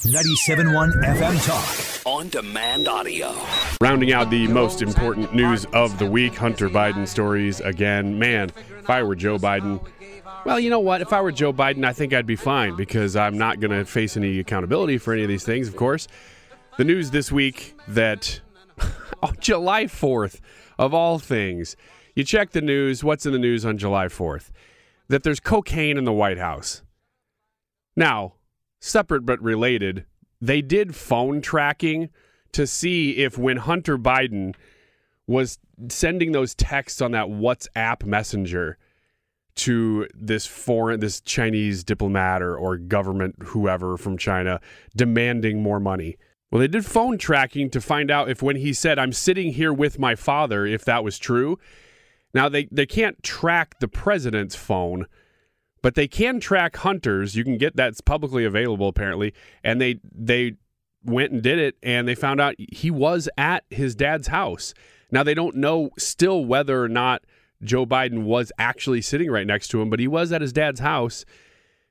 [0.00, 2.06] 97.1 FM Talk.
[2.06, 3.34] On demand audio.
[3.82, 8.18] Rounding out the most important news of the week Hunter Biden stories again.
[8.18, 9.86] Man, if I were Joe Biden,
[10.46, 11.02] well, you know what?
[11.02, 13.84] If I were Joe Biden, I think I'd be fine because I'm not going to
[13.84, 16.08] face any accountability for any of these things, of course.
[16.78, 18.40] The news this week that
[19.22, 20.40] on July 4th,
[20.78, 21.76] of all things,
[22.14, 23.04] you check the news.
[23.04, 24.48] What's in the news on July 4th?
[25.08, 26.80] That there's cocaine in the White House.
[27.94, 28.32] Now,
[28.80, 30.04] separate but related,
[30.40, 32.10] they did phone tracking
[32.52, 34.54] to see if when Hunter Biden
[35.26, 38.76] was sending those texts on that WhatsApp messenger
[39.56, 44.60] to this foreign this Chinese diplomat or, or government whoever from China
[44.96, 46.16] demanding more money.
[46.50, 49.72] Well, they did phone tracking to find out if when he said, I'm sitting here
[49.72, 51.58] with my father, if that was true.
[52.34, 55.06] Now they, they can't track the president's phone,
[55.82, 57.34] but they can track hunters.
[57.34, 60.54] You can get that's publicly available apparently, and they they
[61.04, 64.74] went and did it, and they found out he was at his dad's house.
[65.10, 67.22] Now they don't know still whether or not
[67.62, 70.80] Joe Biden was actually sitting right next to him, but he was at his dad's
[70.80, 71.24] house.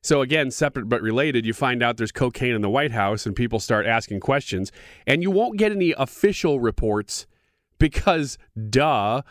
[0.00, 3.34] So again, separate but related, you find out there's cocaine in the White House, and
[3.34, 4.70] people start asking questions,
[5.06, 7.26] and you won't get any official reports
[7.78, 8.38] because,
[8.70, 9.22] duh,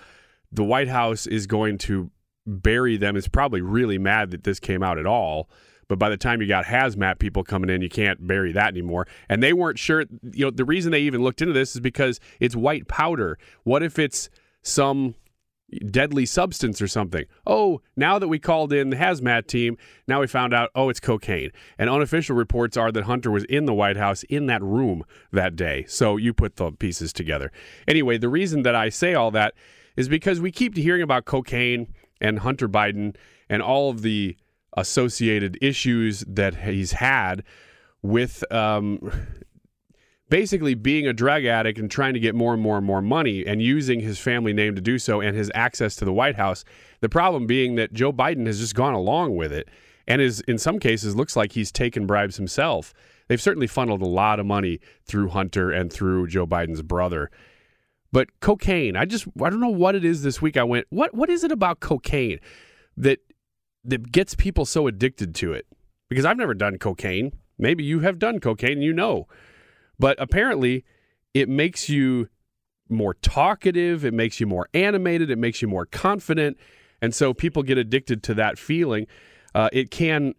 [0.51, 2.11] the White House is going to
[2.47, 3.15] bury them.
[3.15, 5.49] is probably really mad that this came out at all.
[5.87, 9.07] But by the time you got hazmat people coming in, you can't bury that anymore.
[9.29, 10.05] And they weren't sure.
[10.33, 13.37] You know, the reason they even looked into this is because it's white powder.
[13.63, 14.29] What if it's
[14.61, 15.15] some
[15.89, 17.25] deadly substance or something?
[17.45, 19.77] Oh, now that we called in the hazmat team,
[20.07, 21.51] now we found out, oh, it's cocaine.
[21.77, 25.55] And unofficial reports are that Hunter was in the White House in that room that
[25.55, 25.85] day.
[25.87, 27.51] So you put the pieces together.
[27.87, 29.53] Anyway, the reason that I say all that
[29.95, 33.15] is because we keep hearing about cocaine and Hunter Biden
[33.49, 34.35] and all of the
[34.75, 37.43] associated issues that he's had
[38.01, 39.11] with um,
[40.29, 43.45] basically being a drug addict and trying to get more and more and more money
[43.45, 46.63] and using his family name to do so and his access to the White House.
[47.01, 49.69] The problem being that Joe Biden has just gone along with it
[50.07, 52.93] and is in some cases looks like he's taken bribes himself.
[53.27, 57.29] They've certainly funneled a lot of money through Hunter and through Joe Biden's brother.
[58.17, 60.57] But cocaine, I just I don't know what it is this week.
[60.57, 62.39] I went, what what is it about cocaine
[62.97, 63.19] that
[63.83, 65.67] that gets people so addicted to it?
[66.09, 67.33] Because I've never done cocaine.
[67.59, 69.27] Maybe you have done cocaine, you know.
[69.99, 70.83] But apparently
[71.35, 72.27] it makes you
[72.89, 76.57] more talkative, it makes you more animated, it makes you more confident,
[77.03, 79.05] and so people get addicted to that feeling.
[79.53, 80.33] Uh, it can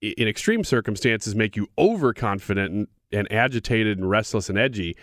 [0.00, 4.96] in extreme circumstances make you overconfident and, and agitated and restless and edgy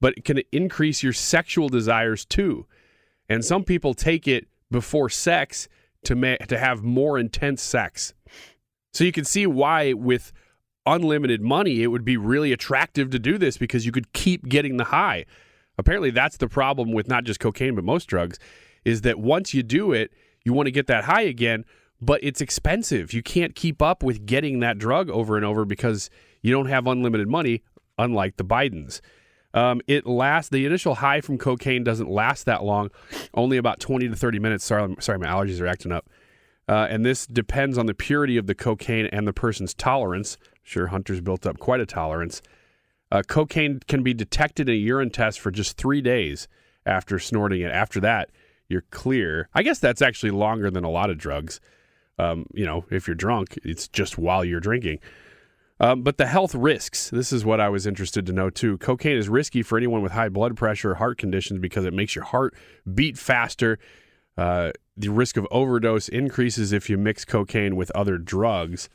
[0.00, 2.66] but it can increase your sexual desires too.
[3.28, 5.68] And some people take it before sex
[6.04, 8.14] to ma- to have more intense sex.
[8.92, 10.32] So you can see why with
[10.86, 14.76] unlimited money it would be really attractive to do this because you could keep getting
[14.76, 15.24] the high.
[15.78, 18.38] Apparently that's the problem with not just cocaine but most drugs
[18.84, 20.12] is that once you do it,
[20.44, 21.64] you want to get that high again,
[22.00, 23.14] but it's expensive.
[23.14, 26.10] You can't keep up with getting that drug over and over because
[26.42, 27.62] you don't have unlimited money
[27.96, 29.00] unlike the Bidens.
[29.54, 30.50] Um, it lasts.
[30.50, 32.90] The initial high from cocaine doesn't last that long,
[33.32, 34.64] only about 20 to 30 minutes.
[34.64, 36.10] Sorry, sorry, my allergies are acting up.
[36.68, 40.36] Uh, and this depends on the purity of the cocaine and the person's tolerance.
[40.62, 42.42] Sure, Hunter's built up quite a tolerance.
[43.12, 46.48] Uh, cocaine can be detected in a urine test for just three days
[46.84, 47.70] after snorting it.
[47.70, 48.30] After that,
[48.68, 49.48] you're clear.
[49.54, 51.60] I guess that's actually longer than a lot of drugs.
[52.18, 55.00] Um, you know, if you're drunk, it's just while you're drinking.
[55.84, 58.78] Um, but the health risks, this is what I was interested to know too.
[58.78, 62.14] Cocaine is risky for anyone with high blood pressure or heart conditions because it makes
[62.14, 62.54] your heart
[62.94, 63.78] beat faster.
[64.38, 68.88] Uh, the risk of overdose increases if you mix cocaine with other drugs.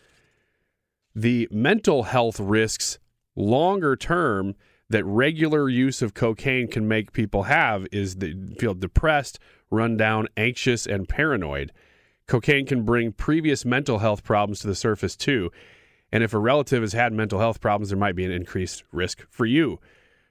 [1.14, 2.98] The mental health risks,
[3.36, 4.56] longer term,
[4.90, 9.38] that regular use of cocaine can make people have is they feel depressed,
[9.70, 11.72] run down, anxious, and paranoid.
[12.26, 15.52] Cocaine can bring previous mental health problems to the surface too
[16.12, 19.26] and if a relative has had mental health problems, there might be an increased risk
[19.30, 19.80] for you.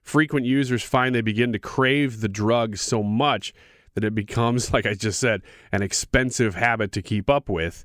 [0.02, 3.52] Frequent users find they begin to crave the drug so much
[3.94, 5.42] that it becomes, like I just said,
[5.72, 7.84] an expensive habit to keep up with.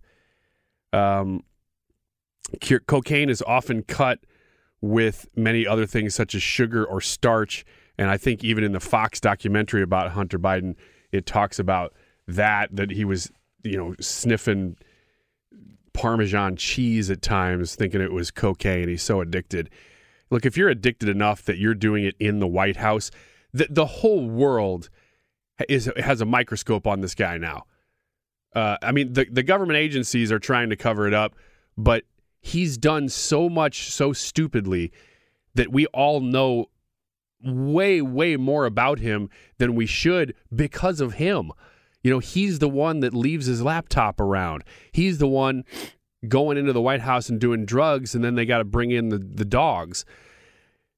[0.91, 1.43] Um,
[2.87, 4.19] cocaine is often cut
[4.81, 7.65] with many other things such as sugar or starch.
[7.97, 10.75] And I think even in the Fox documentary about Hunter Biden,
[11.11, 11.93] it talks about
[12.27, 13.31] that that he was,
[13.63, 14.75] you know, sniffing
[15.93, 18.81] Parmesan cheese at times, thinking it was cocaine.
[18.81, 19.69] And he's so addicted.
[20.29, 23.11] Look, if you're addicted enough that you're doing it in the White House,
[23.53, 24.89] the, the whole world
[25.69, 27.65] is has a microscope on this guy now.
[28.55, 31.35] Uh, I mean, the the government agencies are trying to cover it up,
[31.77, 32.03] but
[32.41, 34.91] he's done so much so stupidly
[35.55, 36.69] that we all know
[37.43, 41.51] way way more about him than we should because of him.
[42.03, 44.63] You know, he's the one that leaves his laptop around.
[44.91, 45.63] He's the one
[46.27, 49.09] going into the White House and doing drugs, and then they got to bring in
[49.09, 50.05] the, the dogs.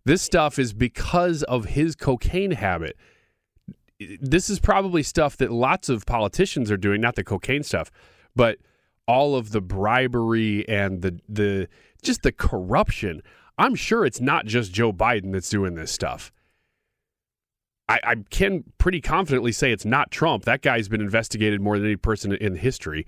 [0.04, 2.98] This stuff is because of his cocaine habit.
[4.20, 7.90] This is probably stuff that lots of politicians are doing, not the cocaine stuff,
[8.36, 8.60] but
[9.08, 11.68] all of the bribery and the the
[12.02, 13.22] just the corruption.
[13.58, 16.32] I'm sure it's not just Joe Biden that's doing this stuff.
[17.88, 20.46] I, I, can pretty confidently say it's not Trump.
[20.46, 23.06] That guy's been investigated more than any person in history.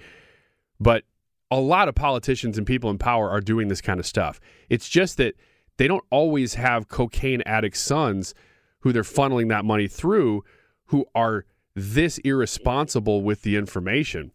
[0.80, 1.04] But
[1.50, 4.40] a lot of politicians and people in power are doing this kind of stuff.
[4.70, 5.36] It's just that
[5.78, 8.36] they don't always have cocaine addict sons
[8.82, 10.44] who they're funneling that money through
[10.86, 11.46] who are
[11.76, 14.32] this irresponsible with the information.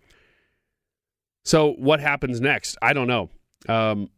[1.45, 2.77] So what happens next?
[2.83, 3.31] I don't know.
[3.69, 4.11] Um,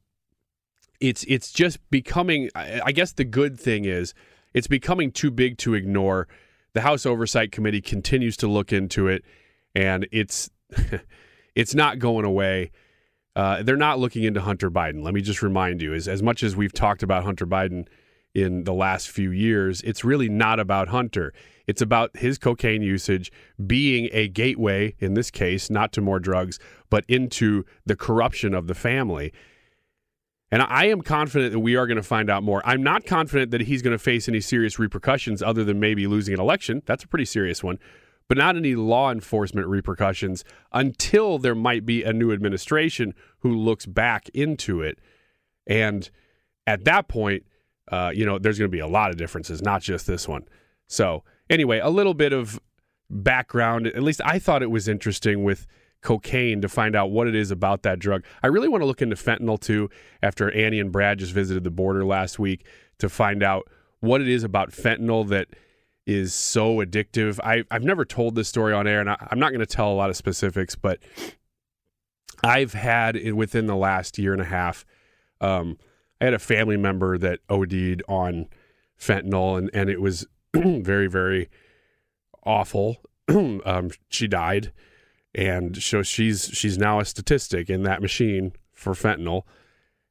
[1.01, 2.51] it's it's just becoming.
[2.55, 4.15] I guess the good thing is
[4.55, 6.29] it's becoming too big to ignore.
[6.73, 9.25] The House Oversight Committee continues to look into it,
[9.75, 10.51] and it's
[11.55, 12.71] it's not going away.
[13.37, 15.03] Uh, they're not looking into Hunter Biden.
[15.03, 17.87] Let me just remind you, as as much as we've talked about Hunter Biden
[18.35, 21.33] in the last few years, it's really not about Hunter.
[21.67, 23.33] It's about his cocaine usage
[23.67, 26.59] being a gateway, in this case, not to more drugs,
[26.91, 29.33] but into the corruption of the family.
[30.55, 32.63] And I am confident that we are going to find out more.
[32.65, 36.33] I'm not confident that he's going to face any serious repercussions other than maybe losing
[36.33, 36.81] an election.
[36.87, 37.81] That's a pretty serious one.
[38.29, 43.85] But not any law enforcement repercussions until there might be a new administration who looks
[43.85, 45.01] back into it.
[45.67, 46.09] And
[46.69, 47.45] at that point,
[47.91, 50.45] uh, you know, there's going to be a lot of differences, not just this one.
[50.87, 52.61] So, anyway, a little bit of
[53.11, 53.89] background.
[53.89, 55.67] At least I thought it was interesting with
[56.05, 58.23] cocaine to find out what it is about that drug.
[58.43, 59.91] I really want to look into fentanyl too
[60.23, 62.65] after Annie and Brad just visited the border last week
[62.99, 63.69] to find out
[63.99, 65.49] what it is about fentanyl that
[66.07, 67.41] is so addictive.
[67.43, 69.91] I, I've never told this story on air, and I, am not going to tell
[69.91, 71.01] a lot of specifics, but
[72.45, 74.85] I've had it within the last year and a half.
[75.41, 75.79] Um,
[76.21, 78.49] I had a family member that OD'd on
[79.01, 81.49] fentanyl, and, and it was very, very
[82.45, 82.99] awful.
[83.29, 84.71] um, she died
[85.35, 89.43] and so she's she's now a statistic in that machine for fentanyl.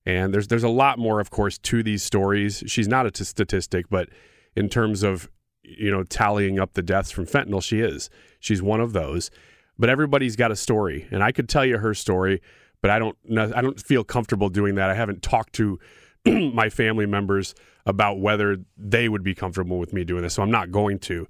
[0.05, 2.63] And there's there's a lot more, of course, to these stories.
[2.67, 4.09] She's not a t- statistic, but
[4.55, 5.29] in terms of
[5.63, 8.09] you know tallying up the deaths from fentanyl, she is.
[8.39, 9.31] She's one of those.
[9.79, 12.41] But everybody's got a story, and I could tell you her story,
[12.81, 14.89] but I don't I don't feel comfortable doing that.
[14.89, 15.79] I haven't talked to
[16.25, 17.55] my family members
[17.85, 21.27] about whether they would be comfortable with me doing this, so I'm not going to.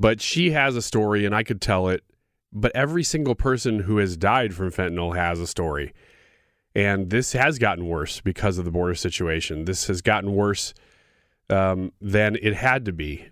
[0.00, 2.02] But she has a story, and I could tell it
[2.52, 5.92] but every single person who has died from fentanyl has a story.
[6.74, 9.64] And this has gotten worse because of the border situation.
[9.64, 10.74] This has gotten worse
[11.48, 13.28] um, than it had to be.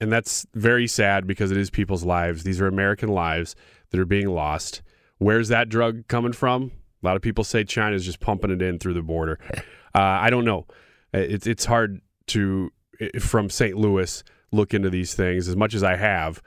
[0.00, 2.42] And that's very sad because it is people's lives.
[2.42, 3.56] These are American lives
[3.90, 4.82] that are being lost.
[5.18, 6.72] Where's that drug coming from?
[7.02, 9.38] A lot of people say China's just pumping it in through the border.
[9.94, 10.66] Uh, I don't know.
[11.14, 12.70] It's it's hard to
[13.18, 13.78] from St.
[13.78, 16.42] Louis look into these things as much as I have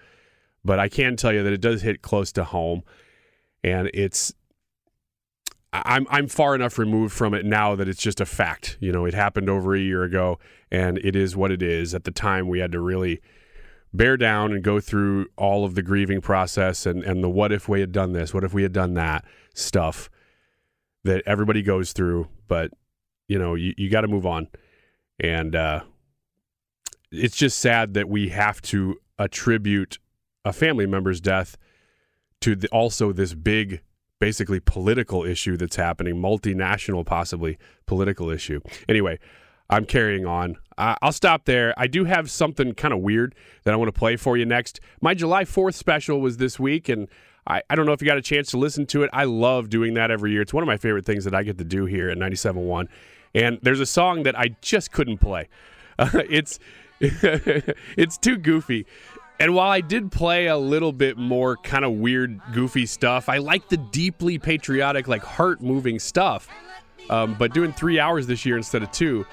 [0.64, 2.84] but I can tell you that it does hit close to home,
[3.64, 4.34] and it's
[5.72, 8.78] I'm I'm far enough removed from it now that it's just a fact.
[8.80, 10.40] You know, it happened over a year ago,
[10.72, 11.94] and it is what it is.
[11.94, 13.22] At the time, we had to really
[13.94, 17.70] bear down and go through all of the grieving process and and the what if
[17.70, 20.10] we had done this, what if we had done that stuff
[21.04, 22.28] that everybody goes through.
[22.48, 22.72] But
[23.28, 24.48] you know, you, you got to move on,
[25.20, 25.82] and uh,
[27.12, 30.00] it's just sad that we have to attribute
[30.50, 31.58] a family member's death
[32.42, 33.82] to the, also this big
[34.20, 38.60] basically political issue that's happening, multinational, possibly political issue.
[38.90, 39.18] Anyway,
[39.70, 40.58] I'm carrying on.
[40.78, 41.74] Uh, I'll stop there.
[41.78, 44.80] I do have something kind of weird that I want to play for you next.
[45.02, 47.08] My July 4th special was this week, and
[47.48, 49.10] I, I don't know if you got a chance to listen to it.
[49.14, 50.42] I love doing that every year.
[50.42, 52.88] It's one of my favorite things that I get to do here at 97.1.
[53.36, 55.48] And there's a song that I just couldn't play.
[55.98, 56.60] Uh, it's
[57.02, 58.86] it's too goofy.
[59.40, 63.38] And while I did play a little bit more kind of weird, goofy stuff, I
[63.38, 66.50] like the deeply patriotic, like heart moving stuff.
[67.10, 69.26] Um, but doing three hours this year instead of two,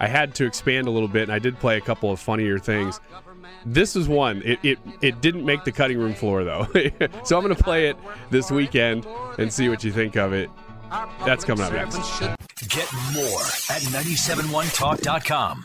[0.00, 2.58] I had to expand a little bit, and I did play a couple of funnier
[2.58, 3.00] things.
[3.64, 4.42] This is one.
[4.44, 6.64] It it, it didn't make the cutting room floor though,
[7.24, 7.96] so I'm going to play it
[8.30, 9.06] this weekend
[9.38, 10.50] and see what you think of it.
[11.24, 11.96] That's coming up next.
[12.68, 15.64] Get more at 971talk.com.